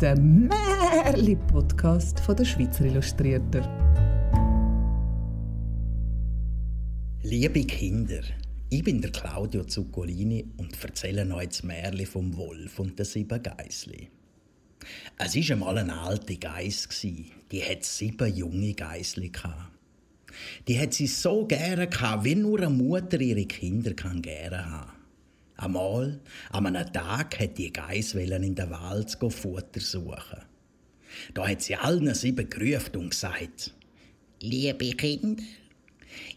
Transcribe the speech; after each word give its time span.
der 0.00 0.18
Märli-Podcast 0.18 2.20
der 2.38 2.44
Schweizer 2.44 2.84
Illustrierter. 2.84 3.62
Liebe 7.22 7.64
Kinder, 7.64 8.20
ich 8.70 8.82
bin 8.82 9.00
der 9.00 9.12
Claudio 9.12 9.62
Zuccolini 9.64 10.46
und 10.56 10.76
erzähle 10.82 11.32
euch 11.34 11.48
das 11.48 11.62
Märli 11.62 12.06
vom 12.06 12.36
Wolf 12.36 12.80
und 12.80 12.98
den 12.98 13.06
sieben 13.06 13.40
Geissli. 13.40 14.08
Es 15.16 15.36
war 15.36 15.52
einmal 15.52 15.78
eine 15.78 15.96
alte 15.96 16.36
Geiss, 16.36 16.88
die 17.00 17.62
hat 17.62 17.84
sieben 17.84 18.34
junge 18.34 18.74
Geissli. 18.74 19.30
Die 20.66 20.78
hat 20.78 20.92
sie 20.92 21.06
so 21.06 21.46
gerne 21.46 21.88
wie 22.22 22.34
nur 22.34 22.58
eine 22.58 22.70
Mutter 22.70 23.20
ihre 23.20 23.46
Kinder 23.46 23.94
kann 23.94 24.20
gerne 24.20 24.70
haben. 24.70 25.03
Einmal, 25.56 26.20
an 26.50 26.66
einem 26.66 26.92
Tag, 26.92 27.38
hat 27.38 27.58
die 27.58 27.72
Geiss 27.72 28.14
in 28.14 28.54
den 28.54 28.70
Wald 28.70 29.16
Futter 29.32 29.80
suchen. 29.80 30.42
Da 31.32 31.48
hat 31.48 31.62
sie 31.62 31.76
allen 31.76 32.12
sieben 32.14 32.48
gerufen 32.50 32.96
und 32.96 33.10
gesagt, 33.10 33.72
Liebe 34.40 34.90
Kinder, 34.90 35.42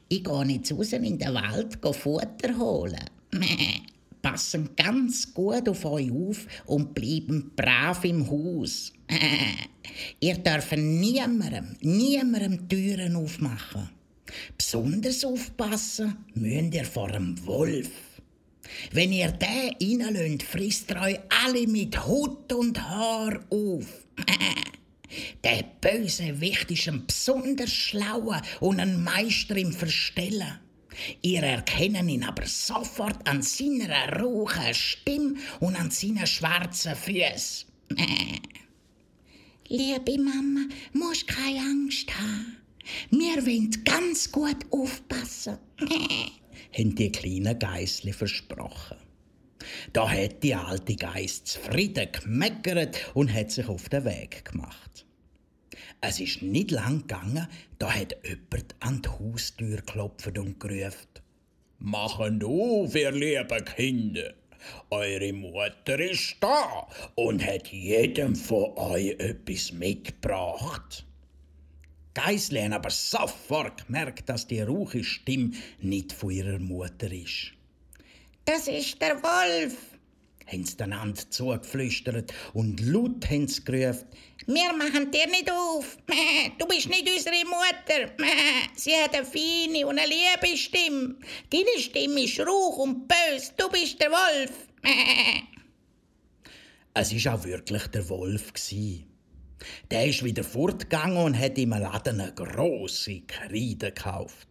ich 0.08 0.24
gehe 0.24 0.46
jetzt 0.46 0.72
raus 0.72 0.94
in 0.94 1.18
den 1.18 1.34
Wald 1.34 1.78
Futter 1.96 2.58
holen. 2.58 3.06
Passen 4.22 4.70
ganz 4.76 5.34
gut 5.34 5.68
auf 5.70 5.86
euch 5.86 6.12
auf 6.12 6.46
und 6.66 6.94
bleiben 6.94 7.52
brav 7.56 8.04
im 8.06 8.30
Haus. 8.30 8.94
Ihr 10.20 10.38
dürft 10.38 10.78
niemandem, 10.78 11.76
niemandem 11.82 12.68
Türen 12.68 13.16
aufmachen. 13.16 13.90
Besonders 14.58 15.24
aufpassen 15.24 16.18
müsst 16.34 16.74
ihr 16.74 16.86
vor 16.86 17.10
dem 17.10 17.46
Wolf. 17.46 17.90
Wenn 18.92 19.12
ihr 19.12 19.32
den 19.32 20.02
reinlönt, 20.02 20.44
frisst 20.44 20.92
er 20.92 21.02
euch 21.02 21.20
alle 21.44 21.68
mit 21.68 22.06
Hut 22.06 22.52
und 22.54 22.82
Haar 22.82 23.40
auf. 23.50 23.86
Der 25.44 25.64
böse 25.82 26.42
Wicht 26.42 26.70
ist 26.70 26.88
ein 26.88 27.06
besonders 27.06 27.72
schlauer 27.72 28.42
und 28.60 28.80
ein 28.80 29.04
Meister 29.04 29.56
im 29.56 29.72
Verstellen. 29.72 30.60
Ihr 31.22 31.44
erkennen 31.44 32.10
ihn 32.10 32.24
aber 32.24 32.46
sofort 32.46 33.28
an 33.28 33.42
seiner 33.42 34.20
rauchen 34.20 34.74
Stimme 34.74 35.36
und 35.60 35.76
an 35.76 35.92
seinen 35.92 36.28
schwarzen 36.28 36.96
Füßen. 36.96 37.68
Liebe 39.70 40.18
Mama, 40.18 40.66
musst 40.94 41.28
keine 41.28 41.60
Angst 41.60 42.10
haben. 42.18 42.58
Wir 43.12 43.46
wollen 43.46 43.84
ganz 43.84 44.32
gut 44.32 44.58
aufpassen. 44.72 45.58
haben 46.78 46.96
die 46.96 47.12
kleinen 47.12 47.58
Geissli 47.58 48.14
versprochen. 48.14 48.98
Da 49.94 50.10
hat 50.10 50.44
die 50.44 50.56
alte 50.56 50.96
Geist 50.96 51.48
zufrieden 51.48 52.08
gemeckert 52.12 53.12
und 53.14 53.34
hat 53.34 53.52
sich 53.52 53.68
auf 53.68 53.90
den 53.90 54.06
Weg 54.06 54.46
gemacht. 54.46 55.06
Es 56.00 56.20
ist 56.20 56.44
nicht 56.44 56.72
lang 56.72 57.02
gegangen, 57.02 57.48
da 57.80 57.92
hat 57.92 58.16
jemand 58.24 58.76
an 58.80 59.02
die 59.02 59.10
Haustür 59.10 59.78
geklopft 59.78 60.38
und 60.38 60.60
gerufen. 60.60 61.08
Machen 61.80 62.44
auf, 62.44 62.96
ihr 62.96 63.12
lieben 63.12 63.66
Kinder! 63.66 64.34
Eure 64.90 65.34
Mutter 65.34 66.00
ist 66.00 66.38
da 66.42 66.88
und 67.16 67.46
hat 67.46 67.68
jedem 67.70 68.36
von 68.36 68.76
euch 68.76 69.12
etwas 69.20 69.72
mitgebracht. 69.72 71.06
Haben 72.18 72.74
aber 72.74 72.90
sofort 72.90 73.88
gemerkt, 73.88 74.30
dass 74.30 74.48
die 74.48 74.62
rauche 74.62 75.04
Stimme 75.04 75.52
nicht 75.80 76.14
von 76.14 76.32
ihrer 76.32 76.60
Mutter 76.60 77.12
ist. 77.12 77.54
Das 78.46 78.68
ist 78.68 79.02
der 79.02 79.22
Wolf, 79.22 79.76
haben 80.46 80.66
sie 80.66 80.80
einander 80.80 81.22
zugeflüstert 81.30 82.34
und 82.54 82.80
laut 82.80 83.30
haben 83.30 83.48
sie 83.48 83.64
gerufen. 83.64 84.06
Wir 84.46 84.72
machen 84.72 85.12
dir 85.12 85.28
nicht 85.28 85.52
auf. 85.52 85.98
Du 86.58 86.66
bist 86.66 86.88
nicht 86.88 87.10
unsere 87.10 87.44
Mutter. 87.46 88.14
Sie 88.76 88.96
hat 88.96 89.14
eine 89.14 89.26
feine 89.26 89.86
und 89.86 90.00
eine 90.00 90.08
liebe 90.08 90.58
Stimme. 90.58 91.16
Deine 91.50 91.80
Stimme 91.80 92.24
ist 92.24 92.40
rauch 92.40 92.78
und 92.78 93.08
bös. 93.08 93.52
Du 93.58 93.70
bist 93.70 94.02
der 94.02 94.12
Wolf. 94.12 94.52
Es 96.94 97.14
war 97.26 97.36
auch 97.36 97.44
wirklich 97.44 97.86
der 97.88 98.10
Wolf. 98.10 98.54
Der 99.92 100.06
ist 100.06 100.24
wieder 100.24 100.44
fortgegangen 100.44 101.18
und 101.18 101.40
hat 101.40 101.58
im 101.58 101.72
Laden 101.72 102.22
eine 102.22 102.34
grosse 102.34 103.22
Kreide 103.22 103.92
gekauft. 103.92 104.48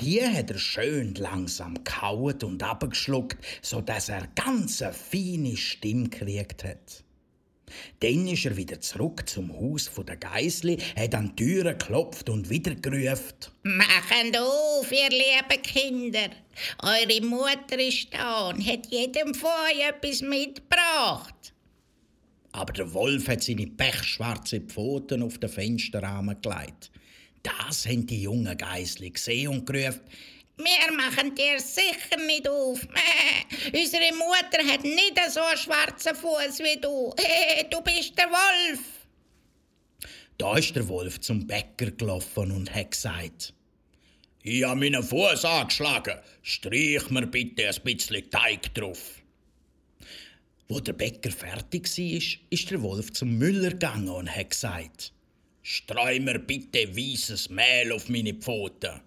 Die 0.00 0.22
hat 0.22 0.50
er 0.50 0.58
schön 0.58 1.14
langsam 1.14 1.82
kaut 1.84 2.44
und 2.44 2.62
abgeschluckt, 2.62 3.38
so 3.62 3.80
dass 3.80 4.08
er 4.08 4.26
ganz 4.34 4.82
eine 4.82 4.92
feine 4.92 5.56
Stimme 5.56 6.08
gekriegt 6.08 6.64
hat. 6.64 7.04
Dann 8.00 8.26
ist 8.26 8.44
er 8.44 8.56
wieder 8.56 8.80
zurück 8.80 9.28
zum 9.28 9.52
Haus 9.52 9.90
der 10.06 10.16
Geisli, 10.16 10.78
hat 10.96 11.14
an 11.14 11.32
die 11.36 11.44
Türe 11.44 11.76
geklopft 11.76 12.28
und 12.28 12.50
wieder 12.50 12.74
gerufen. 12.74 13.34
Machen 13.62 14.36
auf, 14.36 14.90
ihr 14.92 15.08
lieben 15.08 15.62
Kinder. 15.62 16.28
Eure 16.82 17.24
Mutter 17.24 17.78
ist 17.78 18.08
da 18.12 18.50
und 18.50 18.66
hat 18.66 18.86
jedem 18.90 19.34
von 19.34 19.50
euch 19.70 19.88
etwas 19.88 20.20
mitgebracht. 20.20 21.51
Aber 22.52 22.72
der 22.72 22.92
Wolf 22.92 23.28
hat 23.28 23.42
seine 23.42 23.66
pechschwarzen 23.66 24.68
Pfoten 24.68 25.22
auf 25.22 25.38
den 25.38 25.48
Fensterrahmen 25.48 26.40
gelegt. 26.40 26.90
Das 27.42 27.86
haben 27.86 28.06
die 28.06 28.22
jungen 28.22 28.56
Geissli 28.56 29.10
gesehen 29.10 29.48
und 29.48 29.66
gerufen, 29.66 30.00
wir 30.58 30.92
machen 30.96 31.34
dir 31.34 31.58
sicher 31.58 32.16
nicht 32.26 32.48
auf. 32.48 32.80
Unsere 33.72 34.12
Mutter 34.14 34.72
hat 34.72 34.84
nicht 34.84 35.18
so 35.30 35.40
einen 35.40 35.58
schwarzen 35.58 36.14
Fuß 36.14 36.58
wie 36.60 36.80
du. 36.80 37.12
du 37.70 37.80
bist 37.80 38.16
der 38.16 38.28
Wolf. 38.28 38.80
Da 40.38 40.56
ist 40.58 40.76
der 40.76 40.86
Wolf 40.88 41.20
zum 41.20 41.46
Bäcker 41.46 41.90
gelaufen 41.90 42.52
und 42.52 42.72
hat 42.72 42.90
gesagt, 42.90 43.54
ich 44.42 44.64
habe 44.64 44.80
meinen 44.80 45.02
Fuß 45.02 45.44
angeschlagen. 45.44 46.18
Streich 46.42 47.08
mir 47.10 47.26
bitte 47.26 47.68
ein 47.68 47.82
bisschen 47.82 48.30
Teig 48.30 48.74
drauf. 48.74 49.21
Wo 50.72 50.80
der 50.80 50.94
Bäcker 50.94 51.30
fertig 51.30 51.86
war, 51.86 52.22
ist 52.48 52.70
der 52.70 52.80
Wolf 52.80 53.12
zum 53.12 53.36
Müller 53.36 53.72
gegangen 53.72 54.08
und 54.08 54.34
hat 54.34 54.48
gesagt, 54.48 55.12
Streu 55.60 56.18
mir 56.18 56.38
bitte 56.38 56.96
weißes 56.96 57.50
Mehl 57.50 57.92
auf 57.92 58.08
meine 58.08 58.32
Pfoten. 58.32 59.02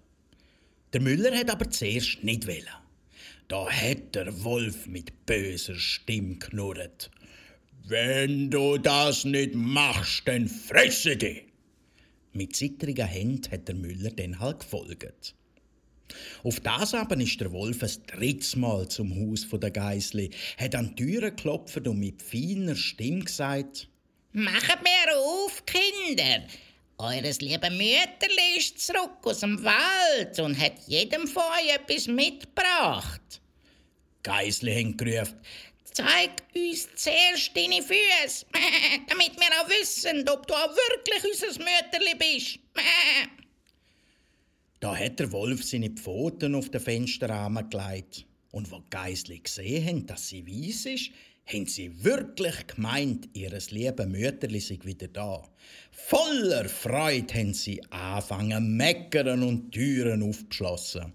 Der 0.93 1.01
Müller 1.01 1.35
hat 1.35 1.49
aber 1.49 1.67
zuerst 1.71 2.23
nicht 2.23 2.45
wollen. 2.45 2.69
Da 3.47 3.67
hat 3.67 4.13
der 4.13 4.43
Wolf 4.43 4.85
mit 4.85 5.25
böser 5.25 5.73
Stimme 5.73 6.35
knurrt. 6.35 7.09
Wenn 7.87 8.51
du 8.51 8.77
das 8.77 9.25
nicht 9.25 9.55
machst, 9.55 10.27
dann 10.27 10.47
fresse 10.47 11.17
dich. 11.17 11.45
Mit 12.31 12.55
zittriger 12.55 13.09
Hand 13.11 13.49
hat 13.49 13.67
der 13.67 13.73
Müller 13.73 14.11
dann 14.11 14.39
halt 14.39 14.59
gefolgt. 14.59 15.33
Auf 16.43 16.59
das 16.59 16.93
aber 16.93 17.19
ist 17.19 17.39
der 17.41 17.51
Wolf 17.51 17.83
ein 17.83 17.91
drittes 18.07 18.55
Mal 18.55 18.87
zum 18.87 19.13
Haus 19.15 19.47
der 19.51 19.71
Geisli, 19.71 20.29
hat 20.57 20.75
an 20.75 20.95
die 20.95 21.03
Türe 21.03 21.31
geklopft 21.31 21.87
und 21.87 21.99
mit 21.99 22.21
feiner 22.21 22.75
Stimme 22.75 23.23
gesagt, 23.23 23.87
Macht 24.31 24.83
mir 24.83 25.17
auf, 25.17 25.63
Kinder! 25.65 26.45
Eures 26.97 27.41
liebe 27.41 27.69
Mütterli 27.69 28.57
ist 28.57 28.79
zurück 28.79 29.17
aus 29.23 29.41
dem 29.41 29.61
Wald 29.63 30.39
und 30.39 30.57
hat 30.57 30.73
jedem 30.87 31.27
von 31.27 31.43
euch 31.43 31.75
etwas 31.75 32.07
mitgebracht. 32.07 33.41
Geisli 34.23 34.73
haben 34.73 34.95
gerufen, 34.97 35.39
Zeig 35.95 36.43
uns 36.53 36.89
zuerst 36.95 37.55
deine 37.55 37.81
Füße, 37.81 38.45
damit 39.07 39.31
wir 39.37 39.61
auch 39.61 39.69
wissen, 39.69 40.27
ob 40.27 40.45
du 40.45 40.53
auch 40.53 40.69
wirklich 40.69 41.23
unser 41.23 41.63
Mütterli 41.63 42.15
bist. 42.17 42.59
da 44.85 44.95
hat 44.95 45.19
der 45.19 45.31
Wolf 45.31 45.63
seine 45.63 45.89
Pfoten 45.89 46.53
auf 46.53 46.69
den 46.69 46.79
Fensterrahmen 46.79 47.67
gelegt. 47.71 48.27
Und 48.51 48.69
wo 48.69 48.83
Geisli 48.91 49.39
gesehen 49.39 49.83
haben, 49.83 50.05
dass 50.05 50.27
sie 50.27 50.45
weiss 50.45 50.85
ist, 50.85 51.09
haben 51.47 51.65
sie 51.65 52.03
wirklich 52.03 52.67
gemeint, 52.67 53.27
ihres 53.33 53.71
lieben 53.71 54.11
Mütterli 54.11 54.59
sei 54.59 54.77
wieder 54.83 55.07
da. 55.07 55.41
Voller 55.89 56.69
Freude 56.69 57.33
haben 57.33 57.55
sie 57.55 57.81
angefangen, 57.89 58.77
meckern 58.77 59.41
und 59.41 59.71
Türen 59.71 60.21
aufgeschlossen. 60.21 61.13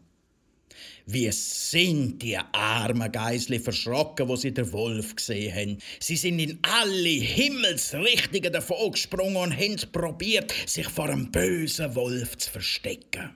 Wie 1.06 1.30
sind 1.30 2.20
die 2.22 2.38
armen 2.38 3.12
Geisli 3.12 3.60
verschrocken, 3.60 4.26
wo 4.26 4.34
sie 4.34 4.52
den 4.52 4.72
Wolf 4.72 5.14
gesehen 5.14 5.54
haben. 5.54 5.78
Sie 6.00 6.16
sind 6.16 6.40
in 6.40 6.58
alle 6.62 7.08
Himmelsrichtungen 7.08 8.52
davon 8.52 8.90
gesprungen 8.90 9.36
und 9.36 9.56
haben 9.56 9.76
probiert, 9.92 10.52
sich 10.66 10.88
vor 10.88 11.08
einem 11.08 11.30
bösen 11.30 11.94
Wolf 11.94 12.36
zu 12.36 12.50
verstecken. 12.50 13.30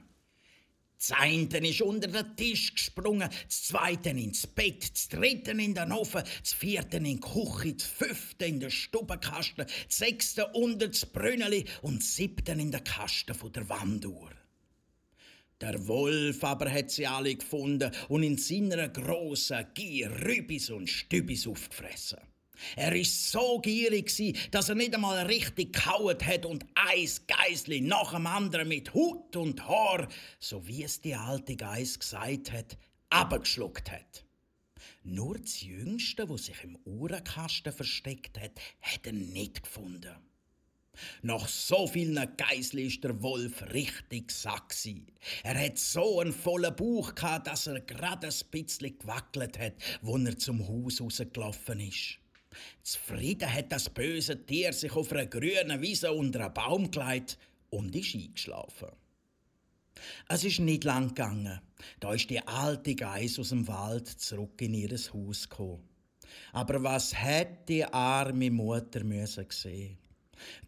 Das 1.07 1.19
eine 1.19 1.69
ist 1.69 1.83
unter 1.83 2.09
den 2.09 2.35
Tisch 2.35 2.75
gesprungen, 2.75 3.29
das 3.47 3.65
zweite 3.65 4.09
ins 4.09 4.47
Bett, 4.47 4.91
das 4.91 5.09
dritte 5.09 5.51
in 5.51 5.75
den 5.75 5.93
Ofen, 5.93 6.23
das 6.41 6.55
vierte 6.55 6.97
in 6.97 7.05
die 7.05 7.21
Küche, 7.21 7.75
das 7.75 7.87
fünfte 7.87 8.47
in 8.47 8.59
den 8.59 8.71
Stubenkasten, 8.71 9.67
das 9.67 9.99
sechste 9.99 10.47
unter 10.55 10.89
das 10.89 11.05
Brünneli 11.05 11.67
und 11.83 12.01
das 12.01 12.17
siebte 12.17 12.53
in 12.53 12.73
den 12.73 12.85
Kasten 12.85 13.37
der 13.53 13.69
Wanduhr. 13.69 14.31
Der 15.61 15.87
Wolf 15.87 16.43
aber 16.43 16.73
hat 16.73 16.91
sie 16.91 17.07
alle 17.07 17.35
gefunden 17.35 17.91
und 18.09 18.23
in 18.23 18.39
seiner 18.39 18.89
grossen 18.89 19.67
Gier 19.75 20.11
Rübis 20.11 20.71
und 20.71 20.89
Stübis 20.89 21.47
aufgefressen. 21.47 22.19
Er 22.77 22.95
ist 22.95 23.31
so 23.31 23.59
gierig, 23.61 24.13
dass 24.51 24.69
er 24.69 24.75
nicht 24.75 24.95
einmal 24.95 25.27
richtig 25.27 25.73
kaut 25.73 26.25
hat 26.25 26.47
und 26.47 26.65
eins 26.75 27.27
Geisli 27.27 27.81
nach 27.81 28.13
dem 28.13 28.27
anderen 28.27 28.69
mit 28.69 28.95
Hut 28.95 29.37
und 29.37 29.67
Haar, 29.69 30.09
so 30.39 30.67
wie 30.67 30.85
es 30.85 31.01
die 31.01 31.15
alte 31.15 31.57
Geis 31.57 31.99
gesagt 31.99 32.53
hat, 32.53 32.77
abgeschluckt 33.11 33.91
hat. 33.91 34.25
Nur 35.03 35.39
das 35.39 35.63
Jüngste, 35.63 36.29
wo 36.29 36.37
sich 36.37 36.63
im 36.65 36.79
Uhrenkasten 36.85 37.73
versteckt 37.73 38.41
hat, 38.41 38.53
hat 38.81 39.07
er 39.07 39.13
nicht 39.13 39.63
gefunden. 39.63 40.15
Nach 41.23 41.49
so 41.49 41.87
vielen 41.87 42.37
Geisli 42.37 42.87
ist 42.87 43.05
der 43.05 43.21
Wolf 43.23 43.63
richtig 43.73 44.31
sack 44.31 44.75
Er 45.43 45.59
hat 45.59 45.79
so 45.79 46.21
einen 46.21 46.33
vollen 46.33 46.75
Bauch 46.75 47.15
gehabt, 47.15 47.49
dass 47.49 47.67
er 47.67 47.81
gerade 47.81 48.29
ein 48.29 48.35
bisschen 48.51 48.99
gewackelt 48.99 49.59
hat, 49.59 49.75
wo 50.03 50.17
er 50.17 50.39
zum 50.39 50.67
Haus 50.67 51.01
rausgelaufen 51.01 51.81
ist. 51.81 52.19
Zufrieden 52.83 53.53
hat 53.53 53.73
das 53.73 53.91
böse 53.91 54.45
Tier 54.45 54.73
sich 54.73 54.93
auf 54.95 55.13
einer 55.13 55.27
grünen 55.27 55.81
Wiese 55.81 56.13
unter 56.13 56.47
einen 56.47 56.55
Baum 56.55 56.91
gelegt 56.91 57.39
und 57.71 57.95
ist 57.95 58.15
eingeschlafen. 58.15 58.89
Es 60.29 60.45
ist 60.45 60.61
nicht 60.61 60.85
lang 60.85 61.09
gegangen. 61.09 61.61
Da 62.01 62.15
ist 62.15 62.31
die 62.31 62.47
alte 62.47 62.95
Geiss 62.95 63.39
aus 63.39 63.51
dem 63.51 63.67
Wald 63.69 64.09
zurück 64.09 64.61
in 64.61 64.75
ihr 64.75 64.91
Haus 64.91 65.49
gekommen. 65.49 65.89
Aber 66.53 66.83
was 66.83 67.15
hätte 67.15 67.65
die 67.69 67.85
arme 67.85 68.51
Mutter 68.51 69.05
müssen 69.05 69.47
sehen? 69.51 69.99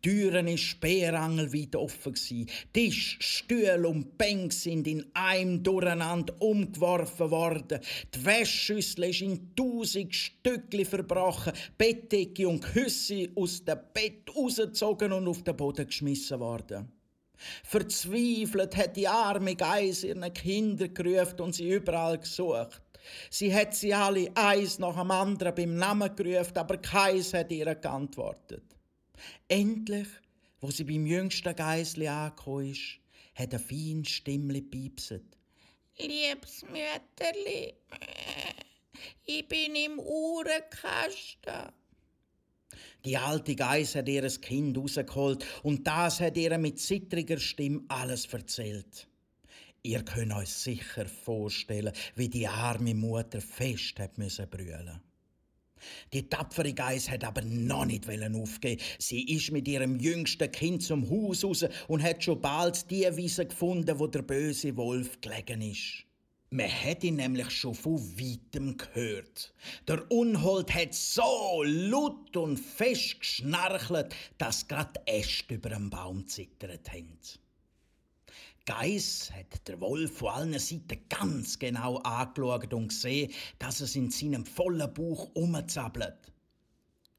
Türen 0.03 0.49
ist 0.49 0.63
speerangelweit 0.63 1.75
offen 1.77 2.13
gsi. 2.13 2.47
Tisch, 2.73 3.19
Stühle 3.21 3.89
und 3.89 4.17
Bänke 4.19 4.55
sind 4.55 4.87
in 4.87 5.05
einem 5.15 5.63
Durcheinander 5.63 6.35
umgeworfen 6.41 7.31
worden. 7.31 7.81
Die 8.15 8.25
Wäschschüssel 8.25 9.05
ist 9.05 9.23
in 9.23 9.55
tausend 9.55 10.15
Stückli 10.15 10.85
verbrochen. 10.85 11.53
Bettdecke 11.77 12.49
und 12.49 12.61
Küsse 12.61 13.31
aus 13.35 13.65
dem 13.65 13.79
Bett 13.93 14.31
rausgezogen 14.35 15.13
und 15.13 15.29
auf 15.29 15.43
den 15.43 15.57
Boden 15.57 15.87
geschmissen 15.87 16.41
worden. 16.41 16.93
Verzweifelt 17.65 18.77
hat 18.77 18.97
die 18.97 19.09
arme 19.09 19.55
Geis 19.57 20.05
ihren 20.05 20.33
Kinder 20.33 20.89
gerufen 20.89 21.41
und 21.41 21.55
sie 21.55 21.69
überall 21.69 22.19
gesucht. 22.19 22.83
Sie 23.31 23.55
hat 23.55 23.75
sie 23.75 23.95
alle 23.95 24.31
eins 24.35 24.79
nach 24.79 24.99
dem 24.99 25.11
anderen 25.11 25.55
beim 25.55 25.77
Namen 25.77 26.15
gerufen, 26.17 26.57
aber 26.57 26.79
keins 26.79 27.33
hat 27.35 27.53
ihr 27.53 27.75
geantwortet. 27.75 28.76
Endlich, 29.49 30.09
wo 30.61 30.71
sie 30.71 30.85
beim 30.85 31.07
jüngsten 31.07 31.55
Geisli 31.55 32.09
angekommen 32.09 32.73
ist, 32.73 32.99
hat 33.35 33.55
ein 33.55 33.61
feines 33.61 34.09
Stimmli 34.09 34.63
piepset. 34.63 35.37
Liebes 35.99 36.63
Mütterli, 36.63 37.75
ich 39.25 39.49
bin 39.49 39.75
im 39.75 39.99
Uhrenkasten. 39.99 41.73
Die 43.05 43.17
alte 43.17 43.55
Geiss 43.55 43.95
hat 43.95 44.09
ihr 44.09 44.29
Kind 44.29 44.77
rausgeholt 44.77 45.45
und 45.63 45.87
das 45.87 46.21
hat 46.21 46.37
ihr 46.37 46.59
mit 46.59 46.81
zittriger 46.81 47.39
Stimme 47.39 47.85
alles 47.89 48.27
erzählt. 48.27 49.07
Ihr 49.83 50.05
könnt 50.05 50.33
euch 50.33 50.49
sicher 50.49 51.07
vorstellen, 51.07 51.93
wie 52.17 52.29
die 52.29 52.49
arme 52.49 52.95
Mutter 52.95 53.41
fest 53.41 54.01
hat 54.01 54.19
müssen 54.19 54.51
brüllen. 54.51 55.01
Die 56.13 56.29
tapfere 56.29 56.73
Geiss 56.73 57.11
hat 57.11 57.25
aber 57.25 57.43
noch 57.43 57.85
nicht 57.85 58.09
aufgeben. 58.09 58.83
Sie 58.99 59.23
ist 59.23 59.53
mit 59.53 59.69
ihrem 59.69 59.99
jüngsten 59.99 60.51
Kind 60.51 60.83
zum 60.83 61.09
Haus 61.11 61.45
raus 61.45 61.65
und 61.89 62.03
hat 62.03 62.23
schon 62.23 62.41
bald 62.41 62.91
die 62.91 63.09
Wiese 63.17 63.47
gefunden, 63.47 63.99
wo 63.99 64.07
der 64.07 64.23
böse 64.23 64.77
Wolf 64.77 65.21
gelegen 65.21 65.63
ist. 65.63 66.07
Man 66.51 66.71
hat 66.71 67.03
ihn 67.03 67.17
nämlich 67.17 67.51
schon 67.51 67.75
von 67.75 67.99
weitem 68.19 68.77
gehört. 68.77 69.53
Der 69.89 70.09
Unhold 70.11 70.73
hat 70.73 70.95
so 70.95 71.65
laut 71.65 72.37
und 72.37 72.57
fest 72.57 73.19
geschnarchelt, 73.19 74.15
dass 74.39 74.69
grad 74.69 74.97
Äste 75.07 75.55
über 75.55 75.71
dem 75.71 75.91
Baum 75.91 76.27
zittert 76.29 76.93
haben. 76.93 77.19
Geiss 78.67 79.31
hat 79.33 79.69
der 79.69 79.81
Wolf 79.81 80.19
von 80.19 80.29
allen 80.29 80.59
Seiten 80.59 80.99
ganz 81.09 81.59
genau 81.59 81.99
angeschaut 81.99 82.75
und 82.75 82.89
gesehen, 82.89 83.33
dass 83.61 83.81
es 83.81 83.95
in 83.95 84.11
seinem 84.11 84.45
vollen 84.45 84.93
Bauch 84.93 85.31
umzappelt. 85.35 86.33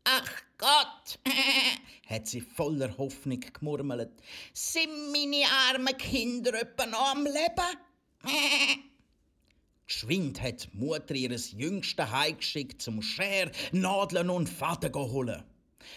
Ach 0.04 0.32
Gott, 0.58 1.20
hat 2.08 2.28
sie 2.28 2.42
voller 2.42 2.98
Hoffnung 2.98 3.40
gemurmelt. 3.40 4.12
Sind 4.54 5.12
meine 5.12 5.46
armen 5.70 5.98
Kinder 5.98 6.54
etwa 6.54 6.86
noch 6.86 7.12
am 7.12 7.24
Leben? 7.24 8.24
Geschwind 9.88 10.42
hat 10.42 10.66
die 10.66 10.78
Mutter 10.78 11.16
ihres 11.16 11.54
Jüngsten 11.54 12.12
heimgeschickt 12.12 12.82
zum 12.82 13.02
Scher, 13.02 13.52
Nadeln 13.72 14.30
und 14.30 14.50
Faden 14.50 14.94
holen. 14.94 15.44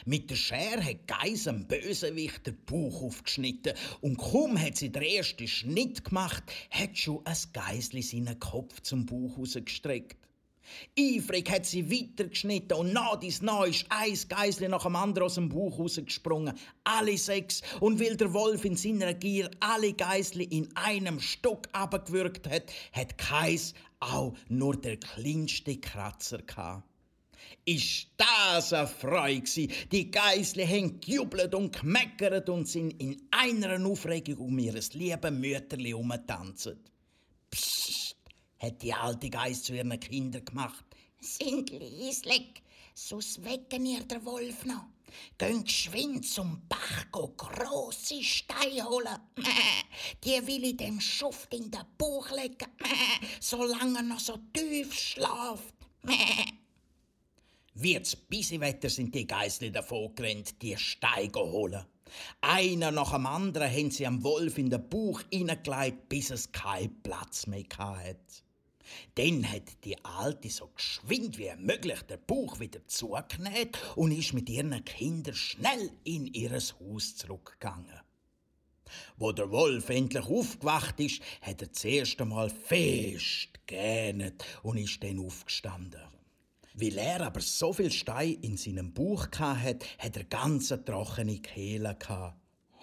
Mit 0.05 0.31
der 0.31 0.37
Schere 0.37 0.85
hat 0.85 1.07
Geis 1.07 1.47
am 1.47 1.67
Bösewicht 1.67 2.47
den 2.47 2.59
Bauch 2.65 3.03
aufgeschnitten 3.03 3.75
und 4.01 4.19
kaum 4.19 4.61
hat 4.61 4.77
sie 4.77 4.91
den 4.91 5.03
ersten 5.03 5.49
Schnitt 5.49 6.05
gemacht, 6.05 6.43
hat 6.71 6.97
schon 6.97 7.25
ein 7.25 7.37
Geisli 7.53 8.03
seinen 8.03 8.39
Kopf 8.39 8.81
zum 8.81 9.07
Bauch 9.07 9.39
rausgestreckt. 9.39 10.17
Eifrig 10.99 11.51
hat 11.51 11.67
sie 11.67 11.91
weitergeschnitten 11.91 12.77
und 12.77 12.93
nach 12.93 13.17
dies 13.17 13.43
nah 13.43 13.65
ist 13.65 13.87
ein 13.89 14.17
Geisli 14.29 14.69
nach 14.69 14.85
dem 14.85 14.97
anderen 14.97 15.27
aus 15.27 15.35
dem 15.35 15.49
Bauch 15.49 15.79
rausgesprungen. 15.79 16.55
Alle 16.85 17.17
sechs. 17.19 17.63
Und 17.81 18.01
weil 18.01 18.17
der 18.17 18.33
Wolf 18.33 18.65
in 18.65 18.77
seiner 18.77 19.15
Gier 19.15 19.51
alle 19.61 19.93
Geisli 19.93 20.45
in 20.45 20.69
einem 20.77 21.21
Stock 21.21 21.69
abgewürgt 21.73 22.49
hat, 22.49 22.73
hat 22.93 23.19
keins 23.19 23.75
auch 24.01 24.35
nur 24.49 24.77
der 24.77 24.97
kleinste 24.97 25.77
Kratzer 25.79 26.39
gehabt. 26.43 26.90
Ist 27.65 28.09
das 28.17 28.73
eine 28.73 28.87
Freude 28.87 29.69
Die 29.93 30.11
Geisli 30.11 30.67
haben 30.67 31.01
gejubelt 31.01 31.55
und 31.55 31.79
gemeckert 31.79 32.49
und 32.49 32.67
sind 32.67 33.01
in 33.01 33.21
einer 33.31 33.87
Aufregung 33.87 34.39
um 34.39 34.59
ihr 34.59 34.73
liebes 34.73 35.31
Mütterli 35.31 35.95
umgetanzt. 35.95 36.77
Psst, 37.51 38.17
hat 38.59 38.83
die 38.83 38.93
alte 38.93 39.31
Geist 39.31 39.65
zu 39.65 39.75
ihren 39.75 39.99
Kindern 40.01 40.45
gemacht. 40.45 40.85
Sind 41.21 41.71
lieslig, 41.71 42.63
sonst 42.95 43.45
wecken 43.45 43.87
ihr 43.87 44.05
der 44.05 44.25
Wolf 44.25 44.65
noch. 44.65 44.87
Gehen 45.39 45.65
geschwind 45.65 46.27
zum 46.27 46.63
Bach 46.69 47.11
go 47.11 47.29
grosse 47.37 48.23
Steine 48.23 48.89
holen. 48.89 49.19
Die 50.25 50.47
will 50.47 50.65
ich 50.65 50.77
dem 50.77 51.01
Schuft 51.01 51.53
in 51.55 51.71
den 51.71 51.81
Bauch 51.99 52.31
legen, 52.31 52.71
solange 53.41 53.99
er 53.99 54.03
noch 54.03 54.21
so 54.21 54.39
tief 54.53 54.95
schlaft. 54.95 55.75
Wie 57.75 57.99
das 57.99 58.17
Bisiwetter 58.17 58.91
sind 58.91 59.15
die 59.15 59.27
Geisli 59.27 59.71
davon 59.71 60.15
gerannt, 60.15 60.61
die 60.61 60.77
Steine 60.77 61.33
holen. 61.35 61.85
Einer 62.41 62.91
nach 62.91 63.13
dem 63.13 63.27
anderen 63.27 63.71
haben 63.71 63.91
sie 63.91 64.07
am 64.07 64.23
Wolf 64.25 64.59
in 64.59 64.71
den 64.71 64.89
Bauch 64.89 65.23
hineingelegt, 65.31 66.09
bis 66.09 66.31
es 66.31 66.51
keinen 66.51 67.01
Platz 67.03 67.47
mehr 67.47 67.65
hatte. 67.79 68.19
Dann 69.15 69.51
hat 69.51 69.85
die 69.85 70.05
Alte 70.05 70.51
so 70.51 70.69
geschwind 70.75 71.39
wie 71.39 71.55
möglich 71.59 72.03
den 72.03 72.19
Bauch 72.27 72.59
wieder 72.59 72.85
zugenäht 72.89 73.79
und 73.95 74.11
ist 74.11 74.33
mit 74.33 74.49
ihren 74.49 74.85
Kindern 74.85 75.35
schnell 75.35 75.93
in 76.03 76.27
ihr 76.27 76.51
Haus 76.51 77.17
zurückgegangen. 77.17 78.01
Wo 79.17 79.31
der 79.31 79.51
Wolf 79.53 79.89
endlich 79.91 80.25
aufgewacht 80.25 80.99
ist, 80.99 81.23
hat 81.43 81.63
er 81.63 81.69
das 81.69 81.85
erste 81.85 82.25
Mal 82.25 82.51
fest 82.51 83.51
gähnet 83.67 84.45
und 84.65 84.79
ist 84.79 85.03
dann 85.05 85.21
aufgestanden. 85.21 86.01
Weil 86.75 86.99
er 86.99 87.21
aber 87.23 87.41
so 87.41 87.73
viel 87.73 87.91
Stein 87.91 88.39
in 88.43 88.57
seinem 88.57 88.93
Bauch 88.93 89.27
hatte, 89.39 89.87
hat 89.99 90.17
er 90.17 90.25
ganz 90.25 90.69
trockene 90.69 91.39
Kehle 91.39 91.97
gehabt. 91.99 92.37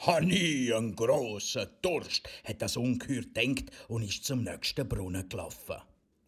Ha 0.06 0.20
nie 0.20 0.72
einen 0.74 0.96
grossen 0.96 1.67
Durst, 1.82 2.29
hat 2.44 2.62
das 2.62 2.77
Ungeheuer 2.77 3.24
denkt 3.24 3.72
und 3.88 4.03
ist 4.03 4.25
zum 4.25 4.44
nächsten 4.44 4.88
Brunnen 4.88 5.27
gelaufen. 5.27 5.77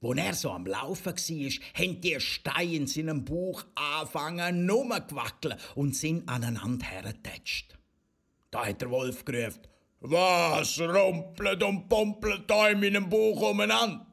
Wo 0.01 0.13
er 0.13 0.33
so 0.33 0.51
am 0.51 0.65
Laufen 0.65 1.13
war, 1.13 1.83
haben 1.83 2.01
die 2.01 2.19
Steine 2.19 2.75
in 2.75 2.87
seinem 2.87 3.25
Bauch 3.25 3.65
angefangen 3.75 4.65
nur 4.65 4.89
wackeln 4.89 5.59
und 5.75 5.95
sind 5.95 6.27
aneinander 6.27 6.85
hergetatscht. 6.85 7.77
Da 8.49 8.65
hat 8.65 8.81
der 8.81 8.89
Wolf 8.89 9.25
gerufen, 9.25 9.61
was 9.99 10.79
rumpelt 10.79 11.61
und 11.61 11.89
pumpelt 11.89 12.49
da 12.49 12.69
in 12.69 12.79
meinem 12.79 13.09
Bauch 13.09 13.51
umeinander? 13.51 14.07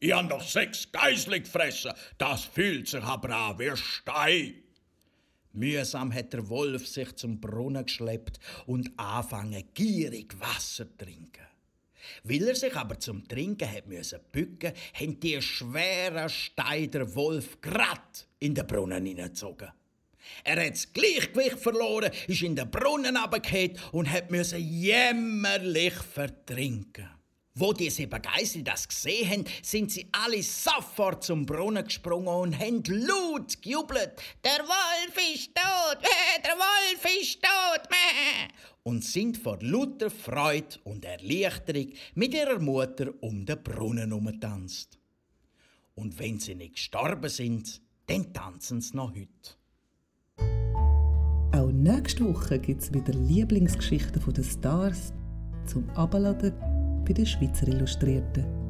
Ich 0.00 0.12
hab 0.12 0.28
doch 0.28 0.42
sechs 0.42 0.90
Geisli 0.90 1.40
gefressen. 1.40 1.92
Das 2.18 2.44
fühlt 2.44 2.88
sich 2.88 3.02
aber 3.02 3.30
an 3.30 3.58
wie 3.58 3.76
Stein. 3.76 4.54
Mühsam 5.52 6.12
hat 6.12 6.32
der 6.32 6.48
Wolf 6.48 6.86
sich 6.86 7.14
zum 7.14 7.40
Brunnen 7.40 7.86
geschleppt 7.86 8.40
und 8.66 8.90
anfangen 8.98 9.62
gierig 9.72 10.38
Wasser 10.40 10.86
zu 10.86 10.96
trinken. 10.96 11.46
Weil 12.24 12.48
er 12.48 12.54
sich 12.54 12.74
aber 12.74 12.98
zum 12.98 13.26
Trinken 13.26 13.70
hat 13.70 13.86
müssen 13.86 14.20
bücken, 14.32 14.72
haben 14.94 15.20
die 15.20 15.40
schweren 15.40 16.28
Steine 16.28 16.88
der 16.88 17.14
Wolf 17.14 17.60
grad 17.60 18.26
in 18.40 18.54
den 18.54 18.66
Brunnen 18.66 19.06
hineingezogen. 19.06 19.70
Er 20.42 20.64
hat 20.64 20.72
das 20.72 20.92
Gleichgewicht 20.92 21.58
verloren, 21.58 22.10
ist 22.26 22.42
in 22.42 22.56
den 22.56 22.70
Brunnen 22.70 23.16
runtergefallen 23.16 23.78
und 23.92 24.10
hat 24.10 24.30
müssen 24.30 24.58
jämmerlich 24.58 25.94
vertrinken. 25.94 27.08
Wo 27.56 27.72
die 27.72 27.88
sieben 27.88 28.20
Geisel 28.20 28.64
das 28.64 28.88
gesehen 28.88 29.30
haben, 29.30 29.44
sind 29.62 29.92
sie 29.92 30.08
alle 30.10 30.42
sofort 30.42 31.22
zum 31.22 31.46
Brunnen 31.46 31.84
gesprungen 31.84 32.26
und 32.26 32.58
haben 32.58 32.82
laut 32.88 33.62
gejubelt. 33.62 34.20
Der 34.42 34.58
Wolf 34.64 35.16
ist 35.32 35.54
tot! 35.54 35.98
Der 36.44 36.56
Wolf 36.56 37.20
ist 37.20 37.40
tot! 37.40 37.88
Und 38.82 39.02
sind 39.02 39.38
vor 39.38 39.56
lauter 39.62 40.10
Freude 40.10 40.76
und 40.84 41.06
Erleichterung 41.06 41.92
mit 42.16 42.34
ihrer 42.34 42.58
Mutter 42.58 43.14
um 43.20 43.46
den 43.46 43.62
Brunnen 43.62 44.12
umgetanzt. 44.12 44.98
Und 45.94 46.18
wenn 46.18 46.38
sie 46.38 46.54
nicht 46.54 46.74
gestorben 46.74 47.30
sind, 47.30 47.80
dann 48.06 48.34
tanzen 48.34 48.82
sie 48.82 48.94
noch 48.94 49.14
heute. 49.14 49.56
Auch 51.56 51.72
nächste 51.72 52.24
Woche 52.24 52.58
gibt 52.58 52.82
es 52.82 52.92
wieder 52.92 53.14
Lieblingsgeschichten 53.14 54.20
der 54.34 54.42
Stars 54.42 55.14
zum 55.64 55.88
Abladen 55.90 56.73
bei 57.04 57.12
den 57.12 57.26
Schweizer 57.26 57.68
Illustrierten. 57.68 58.63